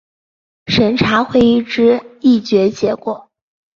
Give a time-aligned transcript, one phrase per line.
[0.65, 3.29] 审查会议之议决结果